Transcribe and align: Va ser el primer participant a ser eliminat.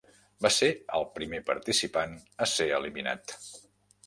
Va 0.45 0.49
ser 0.53 0.69
el 0.99 1.05
primer 1.19 1.41
participant 1.49 2.17
a 2.47 2.49
ser 2.55 2.69
eliminat. 2.79 3.37